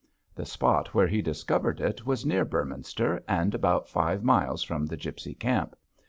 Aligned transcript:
The 0.33 0.47
spot 0.47 0.95
where 0.95 1.05
he 1.05 1.21
discovered 1.21 1.79
it, 1.79 2.07
was 2.07 2.25
near 2.25 2.43
Beorminster, 2.43 3.23
and 3.27 3.53
about 3.53 3.87
five 3.87 4.23
miles 4.23 4.63
from 4.63 4.87
the 4.87 4.97
gipsy 4.97 5.35
camp. 5.35 5.75